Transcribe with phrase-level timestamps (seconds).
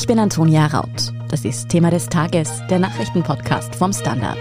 [0.00, 1.12] Ich bin Antonia Raut.
[1.28, 4.38] Das ist Thema des Tages, der Nachrichtenpodcast vom Standard.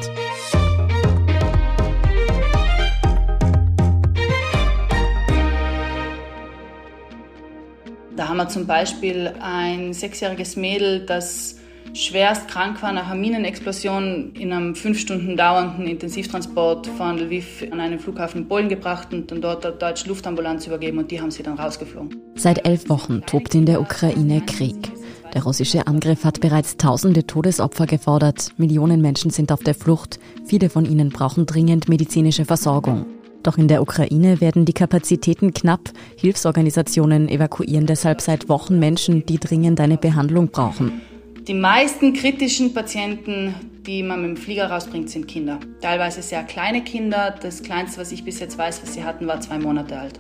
[8.16, 11.58] Da haben wir zum Beispiel ein sechsjähriges Mädel, das
[11.94, 17.82] schwerst krank war nach einer Minenexplosion in einem fünf Stunden dauernden Intensivtransport von Lviv an
[17.82, 21.32] einen Flughafen in Polen gebracht und dann dort der deutsche Luftambulanz übergeben und die haben
[21.32, 22.16] sie dann rausgeflogen.
[22.36, 24.99] Seit elf Wochen tobt in der Ukraine Krieg.
[25.34, 28.52] Der russische Angriff hat bereits tausende Todesopfer gefordert.
[28.58, 30.20] Millionen Menschen sind auf der Flucht.
[30.46, 33.06] Viele von ihnen brauchen dringend medizinische Versorgung.
[33.44, 35.92] Doch in der Ukraine werden die Kapazitäten knapp.
[36.18, 41.02] Hilfsorganisationen evakuieren deshalb seit Wochen Menschen, die dringend eine Behandlung brauchen.
[41.48, 43.56] Die meisten kritischen Patienten,
[43.86, 45.60] die man mit dem Flieger rausbringt, sind Kinder.
[45.82, 47.34] Teilweise sehr kleine Kinder.
[47.42, 50.20] Das kleinste, was ich bis jetzt weiß, was sie hatten, war zwei Monate alt.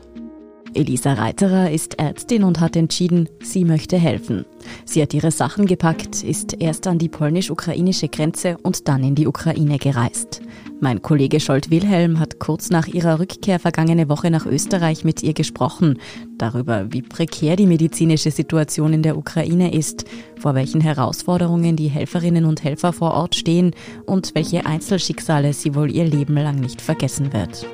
[0.73, 4.45] Elisa Reiterer ist Ärztin und hat entschieden, sie möchte helfen.
[4.85, 9.27] Sie hat ihre Sachen gepackt, ist erst an die polnisch-ukrainische Grenze und dann in die
[9.27, 10.41] Ukraine gereist.
[10.81, 15.33] Mein Kollege Scholt Wilhelm hat kurz nach ihrer Rückkehr vergangene Woche nach Österreich mit ihr
[15.33, 15.99] gesprochen,
[16.37, 20.05] darüber, wie prekär die medizinische Situation in der Ukraine ist,
[20.37, 25.91] vor welchen Herausforderungen die Helferinnen und Helfer vor Ort stehen und welche Einzelschicksale sie wohl
[25.91, 27.67] ihr Leben lang nicht vergessen wird.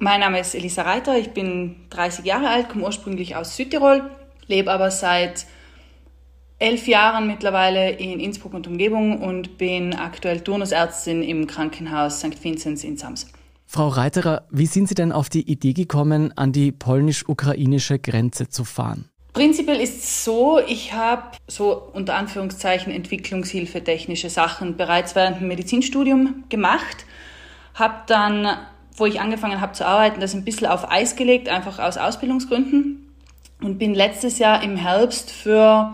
[0.00, 4.08] Mein Name ist Elisa Reiter, ich bin 30 Jahre alt, komme ursprünglich aus Südtirol,
[4.46, 5.46] lebe aber seit
[6.60, 12.44] elf Jahren mittlerweile in Innsbruck und Umgebung und bin aktuell Turnusärztin im Krankenhaus St.
[12.44, 13.26] Vinzenz in Sams.
[13.66, 18.62] Frau Reiterer, wie sind Sie denn auf die Idee gekommen, an die polnisch-ukrainische Grenze zu
[18.62, 19.08] fahren?
[19.32, 25.48] Prinzipiell ist es so, ich habe so unter Anführungszeichen Entwicklungshilfe technische Sachen bereits während dem
[25.48, 27.04] Medizinstudium gemacht,
[27.74, 28.58] habe dann,
[28.98, 33.14] wo ich angefangen habe zu arbeiten, das ein bisschen auf Eis gelegt, einfach aus Ausbildungsgründen
[33.62, 35.92] und bin letztes Jahr im Herbst für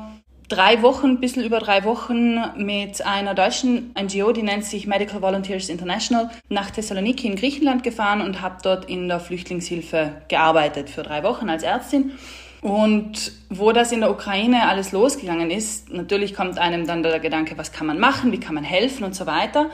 [0.49, 5.23] drei Wochen, ein bisschen über drei Wochen mit einer deutschen NGO, die nennt sich Medical
[5.23, 11.03] Volunteers International, nach Thessaloniki in Griechenland gefahren und habe dort in der Flüchtlingshilfe gearbeitet für
[11.03, 12.13] drei Wochen als Ärztin.
[12.61, 17.59] Und wo das in der Ukraine alles losgegangen ist, natürlich kommt einem dann der Gedanke,
[17.59, 19.69] was kann man machen, wie kann man helfen und so weiter.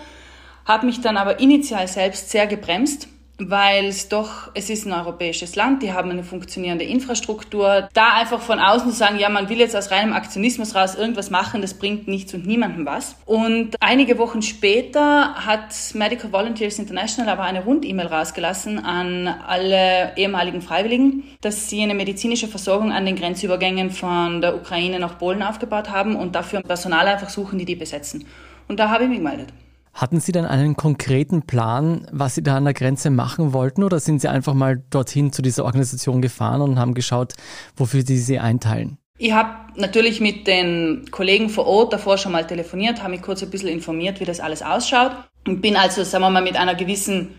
[0.65, 3.09] Habe mich dann aber initial selbst sehr gebremst
[3.49, 7.89] weil es doch, es ist ein europäisches Land, die haben eine funktionierende Infrastruktur.
[7.95, 11.31] Da einfach von außen zu sagen, ja, man will jetzt aus reinem Aktionismus raus irgendwas
[11.31, 13.17] machen, das bringt nichts und niemandem was.
[13.25, 20.61] Und einige Wochen später hat Medical Volunteers International aber eine Rund-E-Mail rausgelassen an alle ehemaligen
[20.61, 25.91] Freiwilligen, dass sie eine medizinische Versorgung an den Grenzübergängen von der Ukraine nach Polen aufgebaut
[25.91, 28.27] haben und dafür Personal einfach suchen, die die besetzen.
[28.69, 29.53] Und da habe ich mich gemeldet.
[29.93, 34.01] Hatten Sie denn einen konkreten Plan, was Sie da an der Grenze machen wollten oder
[34.01, 37.35] sind Sie einfach mal dorthin zu dieser Organisation gefahren und haben geschaut,
[37.77, 38.99] wofür Sie sie einteilen?
[39.19, 43.43] Ich habe natürlich mit den Kollegen vor Ort davor schon mal telefoniert, habe mich kurz
[43.43, 45.13] ein bisschen informiert, wie das alles ausschaut
[45.47, 47.35] und bin also, sagen wir mal, mit einer gewissen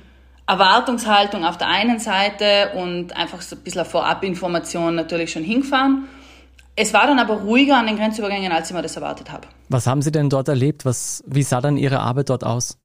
[0.45, 6.07] Erwartungshaltung auf der einen Seite und einfach so ein bisschen Vorabinformation natürlich schon hingefahren
[6.75, 9.47] es war dann aber ruhiger an den Grenzübergängen, als ich mir das erwartet habe.
[9.69, 10.85] Was haben Sie denn dort erlebt?
[10.85, 12.77] Was, wie sah dann Ihre Arbeit dort aus?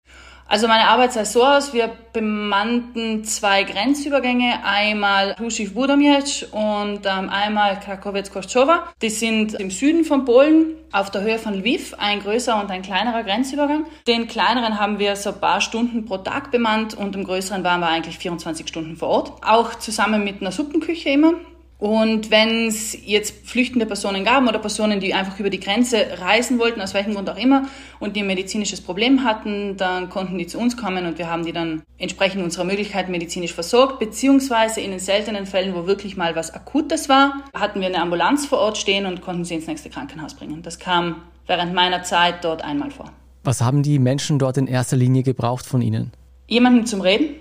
[0.49, 7.31] Also meine Arbeit sah so aus, wir bemannten zwei Grenzübergänge, einmal Huschiw Budomiec und ähm,
[7.31, 8.85] einmal Krakowec Koszczowa.
[9.03, 12.83] Die sind im Süden von Polen, auf der Höhe von Lviv, ein größerer und ein
[12.83, 13.87] kleinerer Grenzübergang.
[14.07, 17.81] Den kleineren haben wir so ein paar Stunden pro Tag bemannt und im größeren waren
[17.81, 19.33] wir eigentlich 24 Stunden vor Ort.
[19.45, 21.35] Auch zusammen mit einer Suppenküche immer.
[21.79, 26.59] Und wenn es jetzt flüchtende Personen gab oder Personen, die einfach über die Grenze reisen
[26.59, 27.69] wollten, aus welchem Grund auch immer,
[28.01, 31.45] und die ein medizinisches Problem hatten, dann konnten die zu uns kommen und wir haben
[31.45, 36.35] die dann entsprechend unserer Möglichkeit medizinisch versorgt, beziehungsweise in den seltenen Fällen, wo wirklich mal
[36.35, 39.91] was Akutes war, hatten wir eine Ambulanz vor Ort stehen und konnten sie ins nächste
[39.91, 40.63] Krankenhaus bringen.
[40.63, 43.13] Das kam während meiner Zeit dort einmal vor.
[43.45, 46.11] Was haben die Menschen dort in erster Linie gebraucht von Ihnen?
[46.49, 47.37] Jemanden zum Reden.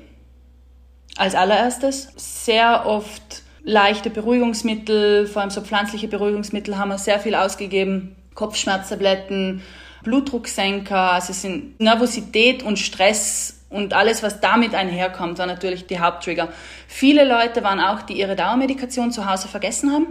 [1.17, 2.09] Als allererstes.
[2.17, 8.15] Sehr oft leichte Beruhigungsmittel, vor allem so pflanzliche Beruhigungsmittel haben wir sehr viel ausgegeben.
[8.35, 9.61] Kopfschmerztabletten,
[10.03, 15.99] Blutdrucksenker, also es sind Nervosität und Stress und alles, was damit einherkommt, war natürlich die
[15.99, 16.49] Haupttrigger.
[16.87, 20.07] Viele Leute waren auch, die ihre Dauermedikation zu Hause vergessen haben.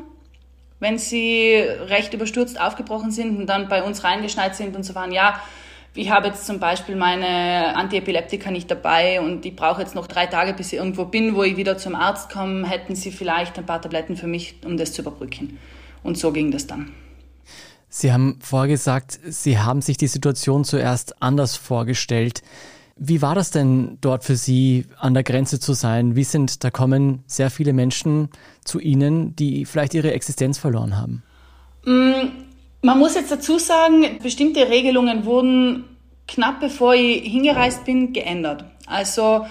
[0.81, 5.13] Wenn sie recht überstürzt aufgebrochen sind und dann bei uns reingeschneit sind und so waren,
[5.13, 5.41] ja,
[5.97, 10.27] ich habe jetzt zum Beispiel meine Antiepileptika nicht dabei und ich brauche jetzt noch drei
[10.27, 12.69] Tage, bis ich irgendwo bin, wo ich wieder zum Arzt komme.
[12.69, 15.59] Hätten Sie vielleicht ein paar Tabletten für mich, um das zu überbrücken?
[16.03, 16.93] Und so ging das dann.
[17.89, 22.43] Sie haben vorher gesagt, Sie haben sich die Situation zuerst anders vorgestellt.
[22.97, 26.17] Wie war das denn dort für Sie, an der Grenze zu sein?
[26.17, 28.31] Wie sind, da kommen sehr viele Menschen
[28.65, 31.23] zu Ihnen, die vielleicht ihre Existenz verloren haben?
[32.85, 35.85] Man muss jetzt dazu sagen, bestimmte Regelungen wurden
[36.29, 38.67] knapp bevor ich hingereist bin geändert.
[38.87, 39.47] Also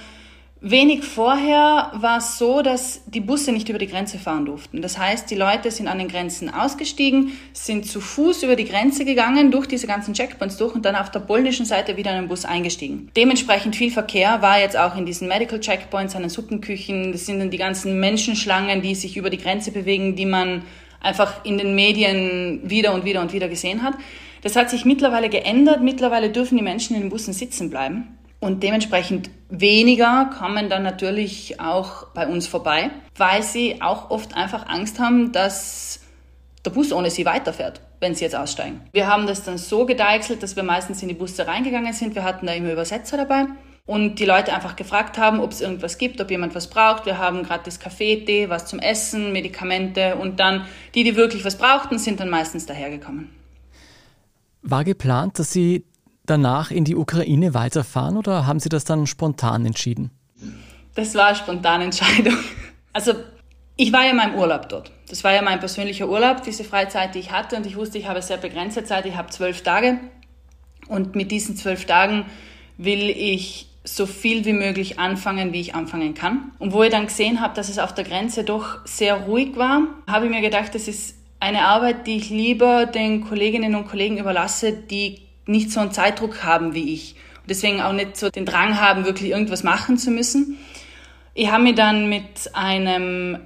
[0.66, 4.82] Wenig vorher war es so, dass die Busse nicht über die Grenze fahren durften.
[4.82, 9.04] Das heißt, die Leute sind an den Grenzen ausgestiegen, sind zu Fuß über die Grenze
[9.04, 12.28] gegangen, durch diese ganzen Checkpoints durch und dann auf der polnischen Seite wieder in den
[12.30, 13.10] Bus eingestiegen.
[13.18, 17.12] Dementsprechend viel Verkehr war jetzt auch in diesen Medical Checkpoints, an den Suppenküchen.
[17.12, 20.62] Das sind dann die ganzen Menschenschlangen, die sich über die Grenze bewegen, die man
[21.04, 23.94] einfach in den Medien wieder und wieder und wieder gesehen hat.
[24.42, 25.82] Das hat sich mittlerweile geändert.
[25.82, 28.18] Mittlerweile dürfen die Menschen in den Bussen sitzen bleiben.
[28.40, 34.68] Und dementsprechend weniger kommen dann natürlich auch bei uns vorbei, weil sie auch oft einfach
[34.68, 36.02] Angst haben, dass
[36.66, 38.82] der Bus ohne sie weiterfährt, wenn sie jetzt aussteigen.
[38.92, 42.16] Wir haben das dann so gedeichselt, dass wir meistens in die Busse reingegangen sind.
[42.16, 43.46] Wir hatten da immer Übersetzer dabei
[43.86, 47.06] und die Leute einfach gefragt haben, ob es irgendwas gibt, ob jemand was braucht.
[47.06, 50.66] Wir haben gratis Kaffee, Tee, was zum Essen, Medikamente und dann
[50.96, 53.30] die, die wirklich was brauchten, sind dann meistens dahergekommen.
[54.62, 55.86] War geplant, dass Sie
[56.26, 60.12] danach in die Ukraine weiterfahren oder haben Sie das dann spontan entschieden?
[60.96, 62.38] Das war eine spontane Entscheidung.
[62.94, 63.16] Also
[63.76, 64.92] ich war ja in meinem Urlaub dort.
[65.10, 67.56] Das war ja mein persönlicher Urlaub, diese Freizeit, die ich hatte.
[67.56, 69.06] Und ich wusste, ich habe sehr begrenzte Zeit.
[69.08, 70.00] Ich habe zwölf Tage.
[70.88, 72.26] Und mit diesen zwölf Tagen
[72.78, 76.52] will ich so viel wie möglich anfangen, wie ich anfangen kann.
[76.60, 79.82] Und wo ich dann gesehen habe, dass es auf der Grenze doch sehr ruhig war,
[80.08, 84.18] habe ich mir gedacht, das ist eine Arbeit, die ich lieber den Kolleginnen und Kollegen
[84.18, 87.16] überlasse, die nicht so einen Zeitdruck haben wie ich.
[87.42, 90.58] Und deswegen auch nicht so den Drang haben, wirklich irgendwas machen zu müssen.
[91.34, 93.40] Ich habe mich dann mit einem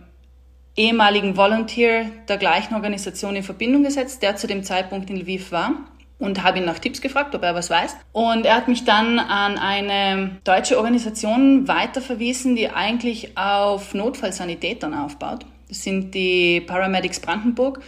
[0.76, 5.74] ehemaligen Volunteer der gleichen Organisation in Verbindung gesetzt, der zu dem Zeitpunkt in Lviv war
[6.20, 7.96] und habe ihn nach Tipps gefragt, ob er was weiß.
[8.12, 15.46] Und er hat mich dann an eine deutsche Organisation weiterverwiesen, die eigentlich auf Notfallsanitätern aufbaut.
[15.70, 17.82] Das sind die Paramedics Brandenburg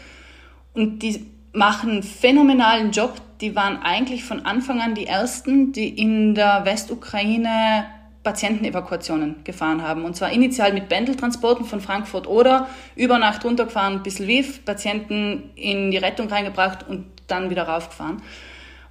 [0.74, 3.14] und die machen einen phänomenalen Job.
[3.42, 7.86] Die waren eigentlich von Anfang an die ersten, die in der Westukraine
[8.24, 10.04] Patientenevakuationen gefahren haben.
[10.04, 15.92] Und zwar initial mit Pendeltransporten von Frankfurt oder über Nacht runtergefahren bis Lviv, Patienten in
[15.92, 18.22] die Rettung reingebracht und dann wieder raufgefahren.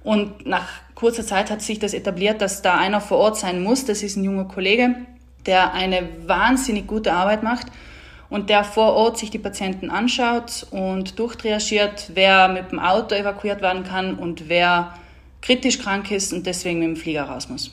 [0.03, 3.85] Und nach kurzer Zeit hat sich das etabliert, dass da einer vor Ort sein muss.
[3.85, 4.95] Das ist ein junger Kollege,
[5.45, 7.67] der eine wahnsinnig gute Arbeit macht
[8.29, 13.61] und der vor Ort sich die Patienten anschaut und durchtriagiert, wer mit dem Auto evakuiert
[13.61, 14.93] werden kann und wer
[15.41, 17.71] kritisch krank ist und deswegen mit dem Flieger raus muss.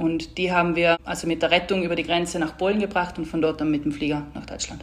[0.00, 3.26] Und die haben wir also mit der Rettung über die Grenze nach Polen gebracht und
[3.26, 4.82] von dort dann mit dem Flieger nach Deutschland.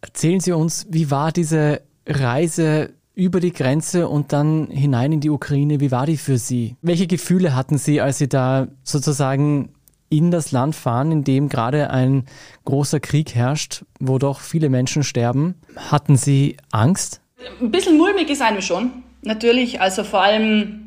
[0.00, 5.30] Erzählen Sie uns, wie war diese Reise über die Grenze und dann hinein in die
[5.30, 5.80] Ukraine?
[5.80, 6.76] Wie war die für Sie?
[6.80, 9.70] Welche Gefühle hatten Sie, als Sie da sozusagen
[10.10, 12.26] in das Land fahren, in dem gerade ein
[12.64, 15.56] großer Krieg herrscht, wo doch viele Menschen sterben.
[15.90, 17.20] Hatten Sie Angst?
[17.60, 18.92] Ein bisschen mulmig ist einem schon.
[19.22, 20.81] Natürlich, also vor allem,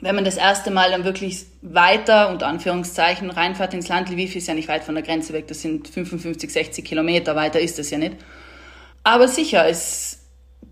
[0.00, 4.10] wenn man das erste Mal dann wirklich weiter, unter Anführungszeichen, reinfährt ins Land.
[4.10, 7.60] Lviv ist ja nicht weit von der Grenze weg, das sind 55, 60 Kilometer, weiter
[7.60, 8.16] ist das ja nicht.
[9.02, 10.20] Aber sicher, es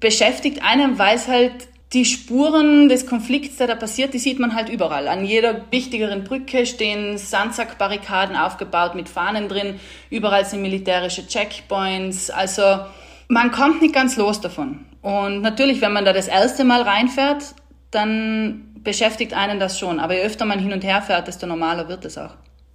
[0.01, 4.55] beschäftigt einen, weil es halt die Spuren des Konflikts, der da passiert, die sieht man
[4.55, 5.07] halt überall.
[5.09, 9.79] An jeder wichtigeren Brücke stehen Sandsackbarrikaden aufgebaut mit Fahnen drin.
[10.11, 12.31] Überall sind militärische Checkpoints.
[12.31, 12.81] Also
[13.29, 14.85] man kommt nicht ganz los davon.
[15.01, 17.55] Und natürlich, wenn man da das erste Mal reinfährt,
[17.93, 20.01] dann beschäftigt einen das schon.
[20.01, 22.35] Aber je öfter man hin und her fährt, desto normaler wird es auch.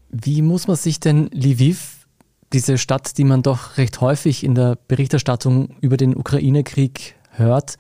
[0.10, 2.06] Wie muss man sich denn Lviv,
[2.53, 7.77] diese Stadt, die man doch recht häufig in der Berichterstattung über den Ukraine-Krieg hört,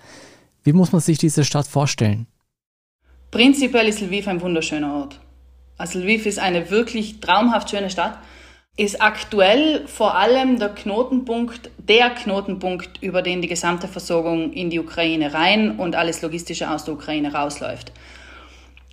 [0.63, 2.25] wie muss man sich diese Stadt vorstellen?
[3.31, 5.19] Prinzipiell ist Lviv ein wunderschöner Ort.
[5.77, 8.17] Also Lviv ist eine wirklich traumhaft schöne Stadt.
[8.77, 14.79] Ist aktuell vor allem der Knotenpunkt, der Knotenpunkt, über den die gesamte Versorgung in die
[14.79, 17.91] Ukraine rein und alles Logistische aus der Ukraine rausläuft.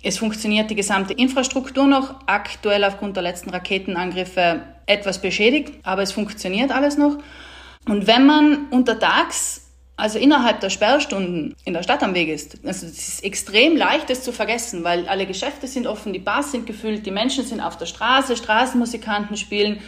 [0.01, 6.11] Es funktioniert die gesamte Infrastruktur noch, aktuell aufgrund der letzten Raketenangriffe etwas beschädigt, aber es
[6.11, 7.17] funktioniert alles noch.
[7.85, 12.65] Und wenn man untertags also innerhalb der Sperrstunden in der Stadt am Weg ist.
[12.65, 16.51] Also es ist extrem leicht, das zu vergessen, weil alle Geschäfte sind offen, die Bars
[16.51, 19.81] sind gefüllt, die Menschen sind auf der Straße, Straßenmusikanten spielen.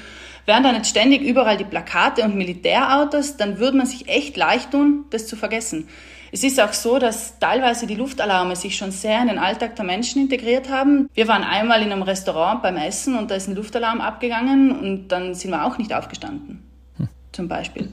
[0.46, 4.72] Wären da nicht ständig überall die Plakate und Militärautos, dann würde man sich echt leicht
[4.72, 5.88] tun, das zu vergessen.
[6.32, 9.84] Es ist auch so, dass teilweise die Luftalarme sich schon sehr in den Alltag der
[9.84, 11.10] Menschen integriert haben.
[11.14, 15.10] Wir waren einmal in einem Restaurant beim Essen und da ist ein Luftalarm abgegangen und
[15.10, 16.64] dann sind wir auch nicht aufgestanden,
[16.98, 17.10] hm.
[17.34, 17.92] zum Beispiel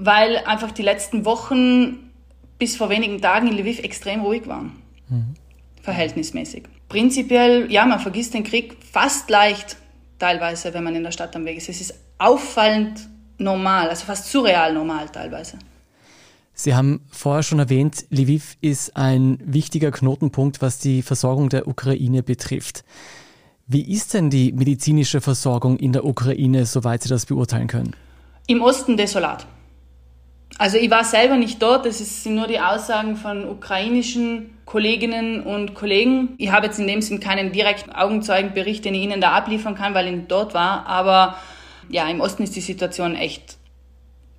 [0.00, 2.10] weil einfach die letzten Wochen
[2.58, 4.80] bis vor wenigen Tagen in Lviv extrem ruhig waren.
[5.08, 5.34] Mhm.
[5.82, 6.64] Verhältnismäßig.
[6.88, 9.76] Prinzipiell, ja, man vergisst den Krieg fast leicht,
[10.18, 11.68] teilweise, wenn man in der Stadt am Weg ist.
[11.68, 15.58] Es ist auffallend normal, also fast surreal normal teilweise.
[16.60, 22.24] Sie haben vorher schon erwähnt, Lviv ist ein wichtiger Knotenpunkt, was die Versorgung der Ukraine
[22.24, 22.84] betrifft.
[23.68, 27.94] Wie ist denn die medizinische Versorgung in der Ukraine, soweit Sie das beurteilen können?
[28.48, 29.46] Im Osten desolat.
[30.58, 35.74] Also ich war selber nicht dort, das sind nur die Aussagen von ukrainischen Kolleginnen und
[35.74, 36.30] Kollegen.
[36.38, 39.94] Ich habe jetzt in dem Sinn keinen direkten Augenzeugenbericht, den ich Ihnen da abliefern kann,
[39.94, 41.36] weil ich dort war, aber
[41.88, 43.58] ja, im Osten ist die Situation echt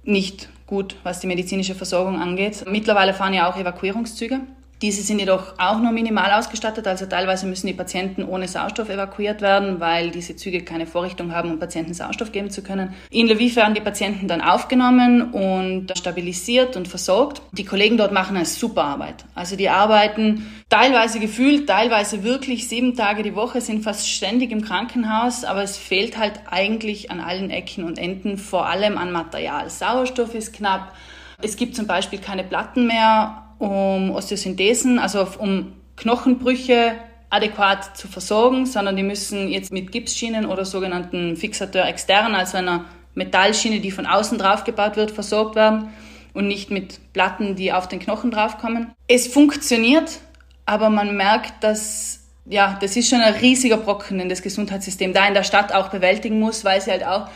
[0.04, 2.64] nicht gut, was die medizinische Versorgung angeht.
[2.70, 4.42] Mittlerweile fahren ja auch Evakuierungszüge.
[4.82, 9.42] Diese sind jedoch auch nur minimal ausgestattet, also teilweise müssen die Patienten ohne Sauerstoff evakuiert
[9.42, 12.94] werden, weil diese Züge keine Vorrichtung haben, um Patienten Sauerstoff geben zu können.
[13.10, 17.42] In Lviv werden die Patienten dann aufgenommen und stabilisiert und versorgt.
[17.52, 19.26] Die Kollegen dort machen eine super Arbeit.
[19.36, 24.64] Also die arbeiten teilweise gefühlt, teilweise wirklich sieben Tage die Woche, sind fast ständig im
[24.64, 29.70] Krankenhaus, aber es fehlt halt eigentlich an allen Ecken und Enden, vor allem an Material.
[29.70, 30.94] Sauerstoff ist knapp.
[31.42, 36.96] Es gibt zum Beispiel keine Platten mehr um Osteosynthesen, also um Knochenbrüche
[37.30, 42.86] adäquat zu versorgen, sondern die müssen jetzt mit Gipsschienen oder sogenannten Fixateur extern, also einer
[43.14, 45.90] Metallschiene, die von außen drauf gebaut wird, versorgt werden
[46.34, 48.94] und nicht mit Platten, die auf den Knochen draufkommen.
[49.08, 50.20] Es funktioniert,
[50.66, 55.28] aber man merkt, dass ja, das ist schon ein riesiger Brocken in das Gesundheitssystem, da
[55.28, 57.28] in der Stadt auch bewältigen muss, weil sie halt auch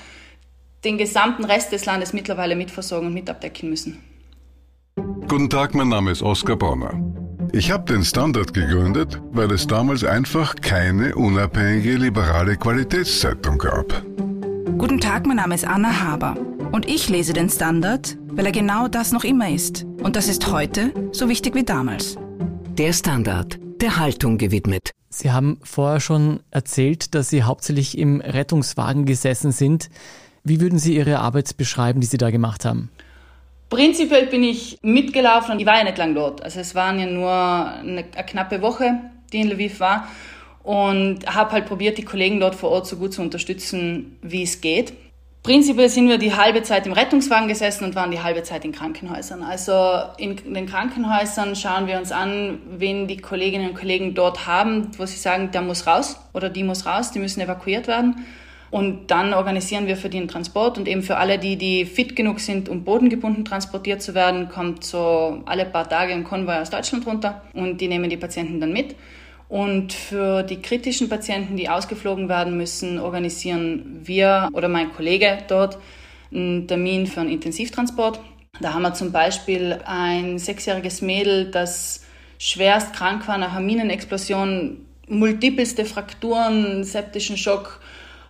[0.84, 4.04] den gesamten Rest des Landes mittlerweile mitversorgen und mit abdecken müssen.
[4.96, 6.94] Guten Tag, mein Name ist Oskar Bonner.
[7.52, 14.04] Ich habe den Standard gegründet, weil es damals einfach keine unabhängige liberale Qualitätszeitung gab.
[14.78, 16.36] Guten Tag, mein Name ist Anna Haber
[16.72, 19.86] und ich lese den Standard, weil er genau das noch immer ist.
[20.04, 22.16] Und das ist heute so wichtig wie damals.
[22.78, 24.92] Der Standard, der Haltung gewidmet.
[25.10, 29.90] Sie haben vorher schon erzählt, dass Sie hauptsächlich im Rettungswagen gesessen sind.
[30.44, 32.92] Wie würden Sie Ihre Arbeit beschreiben, die Sie da gemacht haben?
[33.74, 36.44] Prinzipiell bin ich mitgelaufen und ich war ja nicht lang dort.
[36.44, 39.00] Also es waren ja nur eine, eine knappe Woche,
[39.32, 40.08] die in Lviv war.
[40.62, 44.62] Und habe halt probiert, die Kollegen dort vor Ort so gut zu unterstützen, wie es
[44.62, 44.94] geht.
[45.42, 48.72] Prinzipiell sind wir die halbe Zeit im Rettungswagen gesessen und waren die halbe Zeit in
[48.72, 49.42] Krankenhäusern.
[49.42, 49.74] Also
[50.18, 55.06] in den Krankenhäusern schauen wir uns an, wen die Kolleginnen und Kollegen dort haben, wo
[55.08, 58.26] sie sagen, der muss raus oder die muss raus, die müssen evakuiert werden.
[58.74, 62.40] Und dann organisieren wir für einen Transport und eben für alle, die, die fit genug
[62.40, 67.06] sind, um bodengebunden transportiert zu werden, kommt so alle paar Tage ein Konvoi aus Deutschland
[67.06, 68.96] runter und die nehmen die Patienten dann mit.
[69.48, 75.78] Und für die kritischen Patienten, die ausgeflogen werden müssen, organisieren wir oder mein Kollege dort
[76.34, 78.20] einen Termin für einen Intensivtransport.
[78.60, 82.06] Da haben wir zum Beispiel ein sechsjähriges Mädel, das
[82.40, 87.80] schwerst krank war nach einer Minenexplosion, multipelste Frakturen, septischen Schock,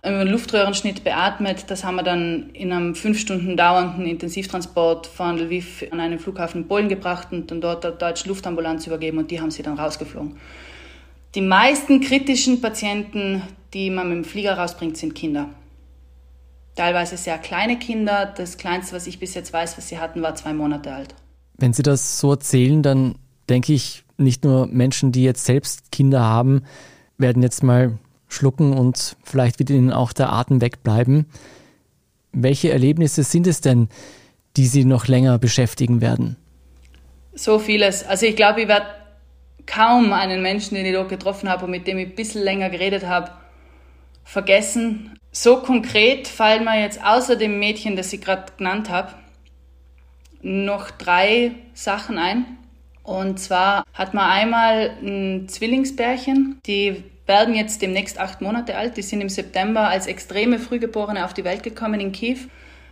[0.04, 1.64] Luftröhrenschnitt beatmet.
[1.68, 6.62] Das haben wir dann in einem fünf Stunden dauernden Intensivtransport von Lviv an einen Flughafen
[6.62, 9.78] in Polen gebracht und dann dort der deutschen Luftambulanz übergeben und die haben sie dann
[9.78, 10.36] rausgeflogen.
[11.34, 13.42] Die meisten kritischen Patienten,
[13.72, 15.48] die man mit dem Flieger rausbringt, sind Kinder.
[16.76, 18.32] Teilweise sehr kleine Kinder.
[18.36, 21.14] Das kleinste, was ich bis jetzt weiß, was sie hatten, war zwei Monate alt.
[21.56, 23.14] Wenn Sie das so erzählen, dann
[23.48, 26.62] denke ich, nicht nur Menschen, die jetzt selbst Kinder haben,
[27.16, 27.98] werden jetzt mal
[28.34, 31.26] schlucken und vielleicht wird ihnen auch der Atem wegbleiben.
[32.32, 33.88] Welche Erlebnisse sind es denn,
[34.56, 36.36] die Sie noch länger beschäftigen werden?
[37.34, 38.04] So vieles.
[38.04, 38.86] Also ich glaube, ich werde
[39.66, 42.70] kaum einen Menschen, den ich dort getroffen habe und mit dem ich ein bisschen länger
[42.70, 43.30] geredet habe,
[44.24, 45.18] vergessen.
[45.32, 49.12] So konkret fallen mir jetzt außer dem Mädchen, das ich gerade genannt habe,
[50.42, 52.44] noch drei Sachen ein.
[53.02, 58.96] Und zwar hat man einmal ein Zwillingsbärchen, die werden jetzt demnächst acht Monate alt.
[58.96, 62.38] Die sind im September als extreme Frühgeborene auf die Welt gekommen in Kiew,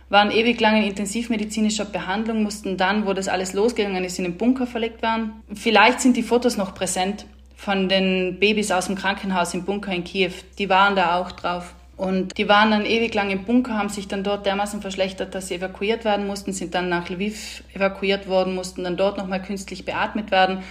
[0.09, 4.37] waren ewig lang in intensivmedizinischer Behandlung, mussten dann, wo das alles losgegangen ist, in den
[4.37, 5.33] Bunker verlegt werden.
[5.53, 7.25] Vielleicht sind die Fotos noch präsent
[7.55, 10.31] von den Babys aus dem Krankenhaus im Bunker in Kiew.
[10.57, 11.73] Die waren da auch drauf.
[11.95, 15.47] Und die waren dann ewig lang im Bunker, haben sich dann dort dermaßen verschlechtert, dass
[15.47, 19.85] sie evakuiert werden mussten, sind dann nach Lviv evakuiert worden, mussten dann dort nochmal künstlich
[19.85, 20.63] beatmet werden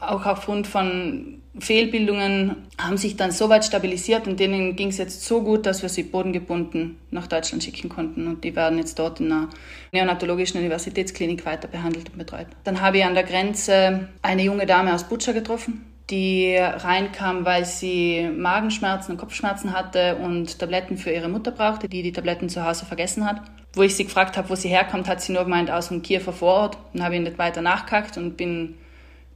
[0.00, 5.24] auch aufgrund von Fehlbildungen haben sich dann so weit stabilisiert und denen ging es jetzt
[5.24, 9.20] so gut, dass wir sie bodengebunden nach Deutschland schicken konnten und die werden jetzt dort
[9.20, 9.48] in einer
[9.92, 12.48] neonatologischen Universitätsklinik weiter behandelt und betreut.
[12.64, 17.64] Dann habe ich an der Grenze eine junge Dame aus Butcher getroffen, die reinkam, weil
[17.64, 22.64] sie Magenschmerzen und Kopfschmerzen hatte und Tabletten für ihre Mutter brauchte, die die Tabletten zu
[22.64, 23.40] Hause vergessen hat.
[23.72, 26.32] Wo ich sie gefragt habe, wo sie herkommt, hat sie nur gemeint, aus dem Kiewer
[26.32, 26.78] Vorort.
[26.92, 28.76] Dann habe ich nicht weiter nachgehakt und bin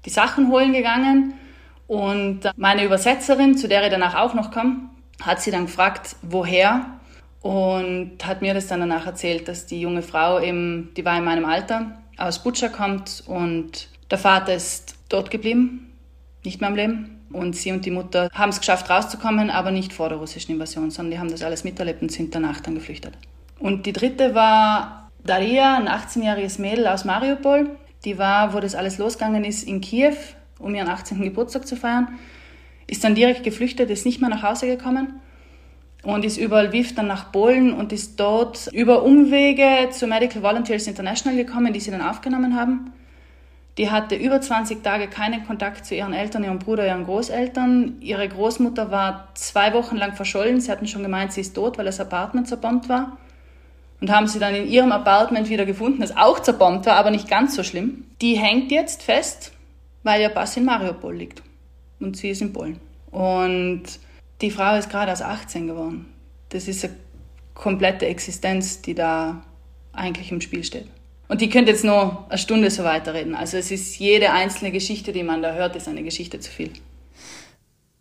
[0.05, 1.35] die Sachen holen gegangen
[1.87, 4.91] Und meine Übersetzerin, zu der ich danach auch noch kam,
[5.21, 6.87] hat sie dann gefragt, woher
[7.43, 11.25] und hat mir das dann danach erzählt, dass die junge Frau eben, die war in
[11.25, 15.93] meinem Alter, aus Butcher kommt und der Vater ist dort geblieben,
[16.45, 17.17] nicht mehr am Leben.
[17.33, 20.91] Und sie und die Mutter haben es geschafft, rauszukommen, aber nicht vor der russischen Invasion,
[20.91, 23.15] sondern die haben das alles miterlebt und sind danach dann geflüchtet.
[23.59, 27.71] Und die dritte war Daria, ein 18-jähriges Mädel aus Mariupol.
[28.05, 30.17] Die war, wo das alles losgegangen ist, in Kiew,
[30.59, 31.21] um ihren 18.
[31.21, 32.19] Geburtstag zu feiern.
[32.87, 35.21] Ist dann direkt geflüchtet, ist nicht mehr nach Hause gekommen
[36.03, 40.87] und ist über Lviv dann nach Polen und ist dort über Umwege zu Medical Volunteers
[40.87, 42.93] International gekommen, die sie dann aufgenommen haben.
[43.79, 47.97] Die hatte über 20 Tage keinen Kontakt zu ihren Eltern, ihrem Bruder, ihren Großeltern.
[48.01, 50.61] Ihre Großmutter war zwei Wochen lang verschollen.
[50.61, 53.17] Sie hatten schon gemeint, sie ist tot, weil das Apartment zerbombt war.
[54.01, 57.29] Und haben sie dann in ihrem Apartment wieder gefunden, das auch zerbombt war, aber nicht
[57.29, 58.05] ganz so schlimm.
[58.23, 59.53] Die hängt jetzt fest,
[60.03, 61.43] weil ihr Pass in Mariupol liegt.
[61.99, 62.79] Und sie ist in Polen.
[63.11, 63.83] Und
[64.41, 66.07] die Frau ist gerade erst 18 geworden.
[66.49, 66.95] Das ist eine
[67.55, 69.43] komplette Existenz, die da
[69.93, 70.87] eigentlich im Spiel steht.
[71.29, 73.35] Und die könnte jetzt nur eine Stunde so weiterreden.
[73.35, 76.71] Also es ist jede einzelne Geschichte, die man da hört, ist eine Geschichte zu viel.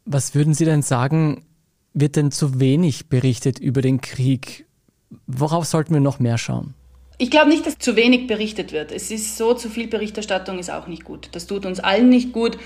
[0.06, 1.46] Was würden Sie denn sagen,
[1.94, 4.66] wird denn zu wenig berichtet über den Krieg?
[5.28, 6.74] Worauf sollten wir noch mehr schauen?
[7.18, 8.92] Ich glaube nicht, dass zu wenig berichtet wird.
[8.92, 11.30] Es ist so, zu viel Berichterstattung ist auch nicht gut.
[11.34, 12.58] Das tut uns allen nicht gut.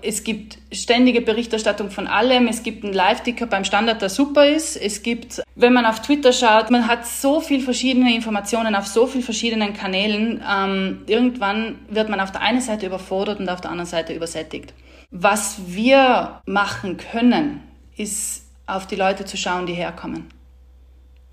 [0.00, 2.46] Es gibt ständige Berichterstattung von allem.
[2.46, 4.76] Es gibt einen Live-Ticker beim Standard, der super ist.
[4.76, 9.06] Es gibt, wenn man auf Twitter schaut, man hat so viel verschiedene Informationen auf so
[9.06, 10.42] vielen verschiedenen Kanälen.
[10.48, 14.72] Ähm, irgendwann wird man auf der einen Seite überfordert und auf der anderen Seite übersättigt.
[15.10, 17.62] Was wir machen können,
[17.96, 20.37] ist auf die Leute zu schauen, die herkommen.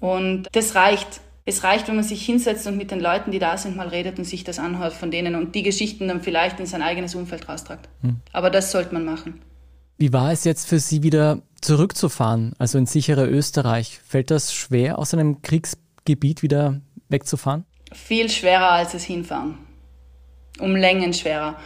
[0.06, 1.22] Und das reicht.
[1.48, 4.18] Es reicht, wenn man sich hinsetzt und mit den Leuten, die da sind, mal redet
[4.18, 7.48] und sich das anhört von denen und die Geschichten dann vielleicht in sein eigenes Umfeld
[7.48, 7.88] raustragt.
[8.02, 8.18] Hm.
[8.32, 9.42] Aber das sollte man machen.
[9.98, 14.00] Wie war es jetzt für Sie wieder zurückzufahren, also ins sichere Österreich?
[14.06, 17.66] Fällt das schwer, aus einem Kriegsgebiet wieder wegzufahren?
[17.94, 19.60] Viel schwerer als das Hinfahren.
[20.60, 21.58] Um Längen schwerer.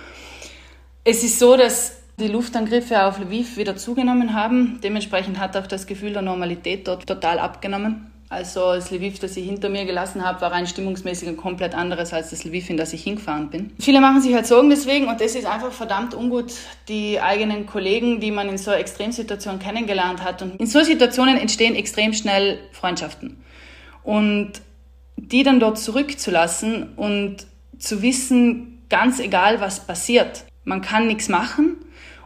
[1.06, 4.80] Es ist so, dass die Luftangriffe auf Lviv wieder zugenommen haben.
[4.84, 8.09] Dementsprechend hat auch das Gefühl der Normalität dort total abgenommen.
[8.32, 12.14] Also das Lviv, das ich hinter mir gelassen habe, war rein stimmungsmäßig ein komplett anderes
[12.14, 13.72] als das Lviv, in das ich hingefahren bin.
[13.80, 16.54] Viele machen sich halt Sorgen deswegen und das ist einfach verdammt ungut,
[16.88, 20.44] die eigenen Kollegen, die man in so einer Extremsituation kennengelernt hat.
[20.44, 23.44] Und in so Situationen entstehen extrem schnell Freundschaften.
[24.04, 24.52] Und
[25.18, 27.48] die dann dort zurückzulassen und
[27.80, 31.78] zu wissen, ganz egal was passiert, man kann nichts machen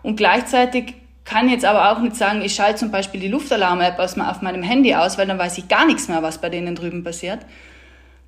[0.01, 4.41] und gleichzeitig kann jetzt aber auch nicht sagen, ich schalte zum Beispiel die Luftalarm-App auf
[4.41, 7.45] meinem Handy aus, weil dann weiß ich gar nichts mehr, was bei denen drüben passiert.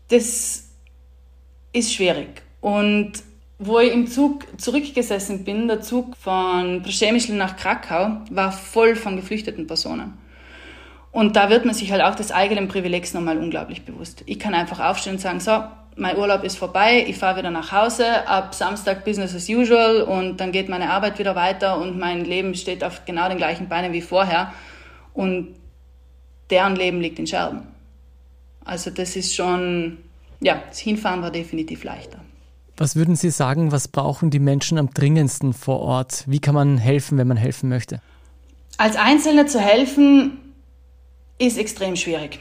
[0.10, 0.70] Das
[1.74, 2.42] ist schwierig.
[2.62, 3.14] Und
[3.60, 9.16] wo ich im Zug zurückgesessen bin, der Zug von Przemyśl nach Krakau, war voll von
[9.16, 10.18] geflüchteten Personen.
[11.12, 14.24] Und da wird man sich halt auch des eigenen Privilegs nochmal unglaublich bewusst.
[14.26, 15.64] Ich kann einfach aufstehen und sagen, so,
[15.98, 20.38] mein Urlaub ist vorbei, ich fahre wieder nach Hause, ab Samstag Business as usual und
[20.38, 23.94] dann geht meine Arbeit wieder weiter und mein Leben steht auf genau den gleichen Beinen
[23.94, 24.54] wie vorher
[25.14, 25.56] und
[26.50, 27.62] deren Leben liegt in Scherben.
[28.66, 29.98] Also das ist schon,
[30.42, 32.20] ja, das Hinfahren war definitiv leichter.
[32.78, 36.26] Was würden Sie sagen, was brauchen die Menschen am dringendsten vor Ort?
[36.28, 38.02] Wie kann man helfen, wenn man helfen möchte?
[38.78, 40.40] Als Einzelner zu helfen
[41.38, 42.40] ist extrem schwierig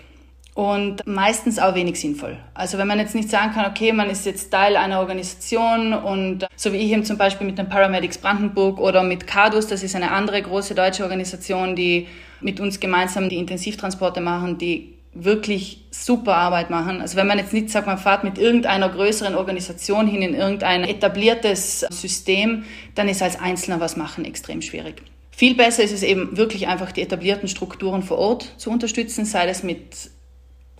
[0.54, 2.36] und meistens auch wenig sinnvoll.
[2.54, 6.46] Also wenn man jetzt nicht sagen kann, okay, man ist jetzt Teil einer Organisation und
[6.56, 9.96] so wie ich eben zum Beispiel mit den Paramedics Brandenburg oder mit CADUS, das ist
[9.96, 12.06] eine andere große deutsche Organisation, die
[12.40, 17.00] mit uns gemeinsam die Intensivtransporte machen, die wirklich super Arbeit machen.
[17.00, 20.84] Also wenn man jetzt nicht sagt, man fährt mit irgendeiner größeren Organisation hin in irgendein
[20.84, 22.64] etabliertes System,
[22.94, 25.02] dann ist als Einzelner was machen extrem schwierig.
[25.30, 29.48] Viel besser ist es eben wirklich einfach die etablierten Strukturen vor Ort zu unterstützen, sei
[29.48, 30.10] es mit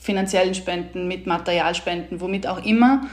[0.04, 3.08] finanziellen Spenden, mit Materialspenden, womit auch immer.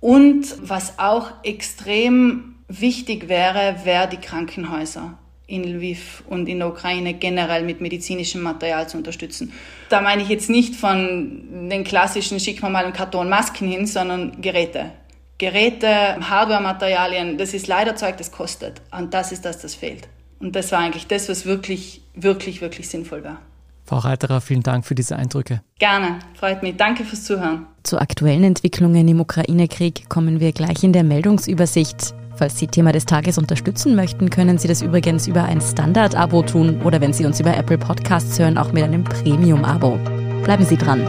[0.00, 7.14] Und was auch extrem wichtig wäre, wäre die Krankenhäuser in Lviv und in der Ukraine
[7.14, 9.52] generell mit medizinischem Material zu unterstützen.
[9.88, 14.40] Da meine ich jetzt nicht von den klassischen schick mal einen Karton Masken hin, sondern
[14.42, 14.90] Geräte.
[15.38, 15.88] Geräte,
[16.28, 18.82] Hardware-Materialien, das ist leider Zeug, das kostet.
[18.90, 20.08] Und das ist das, das fehlt.
[20.40, 23.40] Und das war eigentlich das, was wirklich, wirklich, wirklich sinnvoll war.
[23.86, 25.62] Frau Reiterer, vielen Dank für diese Eindrücke.
[25.78, 26.76] Gerne, freut mich.
[26.76, 27.66] Danke fürs Zuhören.
[27.84, 32.14] Zu aktuellen Entwicklungen im Ukraine-Krieg kommen wir gleich in der Meldungsübersicht.
[32.34, 36.82] Falls Sie Thema des Tages unterstützen möchten, können Sie das übrigens über ein Standard-Abo tun
[36.82, 39.98] oder wenn Sie uns über Apple Podcasts hören, auch mit einem Premium-Abo.
[40.42, 41.06] Bleiben Sie dran.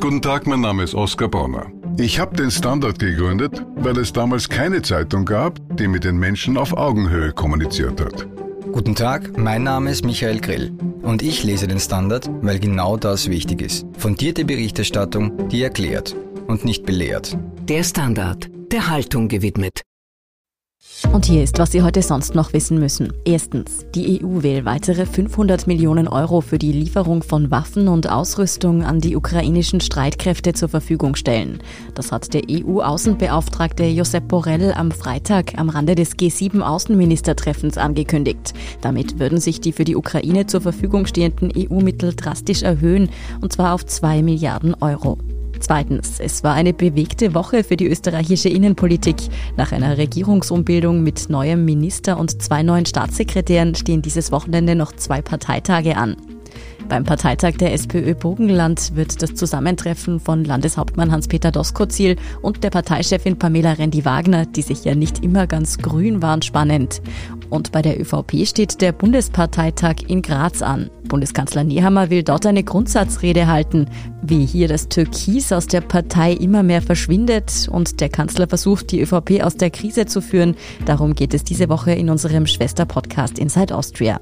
[0.00, 1.66] Guten Tag, mein Name ist Oskar Bonner.
[1.96, 6.58] Ich habe den Standard gegründet, weil es damals keine Zeitung gab, die mit den Menschen
[6.58, 8.26] auf Augenhöhe kommuniziert hat.
[8.74, 13.30] Guten Tag, mein Name ist Michael Grill und ich lese den Standard, weil genau das
[13.30, 13.86] wichtig ist.
[13.96, 16.16] Fundierte Berichterstattung, die erklärt
[16.48, 17.38] und nicht belehrt.
[17.68, 19.82] Der Standard, der Haltung gewidmet.
[21.12, 23.12] Und hier ist, was Sie heute sonst noch wissen müssen.
[23.24, 28.82] Erstens, die EU will weitere 500 Millionen Euro für die Lieferung von Waffen und Ausrüstung
[28.82, 31.60] an die ukrainischen Streitkräfte zur Verfügung stellen.
[31.94, 38.52] Das hat der EU-Außenbeauftragte Josep Borrell am Freitag am Rande des G7-Außenministertreffens angekündigt.
[38.80, 43.08] Damit würden sich die für die Ukraine zur Verfügung stehenden EU-Mittel drastisch erhöhen,
[43.40, 45.18] und zwar auf 2 Milliarden Euro.
[45.64, 49.16] Zweitens, es war eine bewegte Woche für die österreichische Innenpolitik.
[49.56, 55.22] Nach einer Regierungsumbildung mit neuem Minister und zwei neuen Staatssekretären stehen dieses Wochenende noch zwei
[55.22, 56.16] Parteitage an.
[56.88, 63.38] Beim Parteitag der SPÖ Burgenland wird das Zusammentreffen von Landeshauptmann Hans-Peter Doskozil und der Parteichefin
[63.38, 67.00] Pamela Rendi-Wagner, die sich ja nicht immer ganz grün waren, spannend.
[67.48, 70.90] Und bei der ÖVP steht der Bundesparteitag in Graz an.
[71.08, 73.86] Bundeskanzler Nehammer will dort eine Grundsatzrede halten,
[74.22, 79.00] wie hier das Türkis aus der Partei immer mehr verschwindet und der Kanzler versucht, die
[79.00, 80.56] ÖVP aus der Krise zu führen.
[80.84, 84.18] Darum geht es diese Woche in unserem Schwesterpodcast Inside Austria.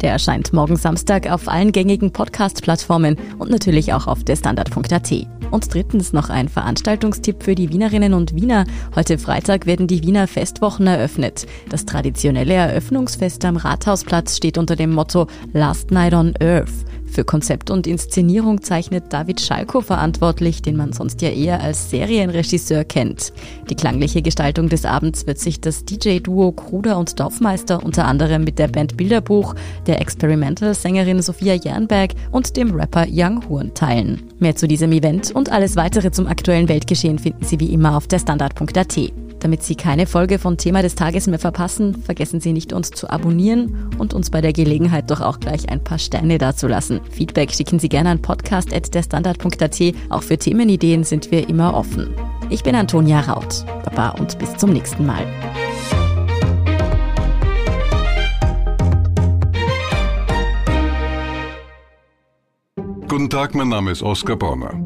[0.00, 5.26] Der erscheint morgen Samstag auf allen gängigen Podcast-Plattformen und natürlich auch auf derstandard.at.
[5.50, 8.64] Und drittens noch ein Veranstaltungstipp für die Wienerinnen und Wiener.
[8.94, 11.46] Heute Freitag werden die Wiener Festwochen eröffnet.
[11.70, 16.84] Das traditionelle Eröffnungsfest am Rathausplatz steht unter dem Motto Last Night on Earth.
[17.06, 22.84] Für Konzept und Inszenierung zeichnet David Schalko verantwortlich, den man sonst ja eher als Serienregisseur
[22.84, 23.32] kennt.
[23.70, 28.58] Die klangliche Gestaltung des Abends wird sich das DJ-Duo Kruder und Dorfmeister unter anderem mit
[28.58, 29.54] der Band Bilderbuch,
[29.86, 34.22] der Experimental-Sängerin Sophia Jernberg und dem Rapper Young Horn teilen.
[34.38, 38.06] Mehr zu diesem Event und alles weitere zum aktuellen Weltgeschehen finden Sie wie immer auf
[38.06, 39.25] der Standard.at.
[39.40, 43.10] Damit Sie keine Folge von Thema des Tages mehr verpassen, vergessen Sie nicht, uns zu
[43.10, 47.00] abonnieren und uns bei der Gelegenheit doch auch gleich ein paar Sterne dazulassen.
[47.10, 49.94] Feedback schicken Sie gerne an podcast.derstandard.at.
[50.08, 52.14] Auch für Themenideen sind wir immer offen.
[52.48, 53.64] Ich bin Antonia Raut.
[53.84, 55.26] Baba und bis zum nächsten Mal.
[63.08, 64.85] Guten Tag, mein Name ist Oskar Bonner.